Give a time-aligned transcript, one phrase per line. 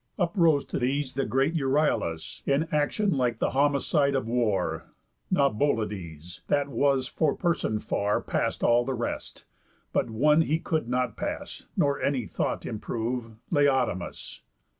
[0.17, 4.85] Up rose to these the great Euryalus, In action like the Homicide of War.
[5.31, 9.45] Naubolides, that was for person far Past all the rest,
[9.93, 14.41] but one he could not pass, Nor any thought improve, Laodamas.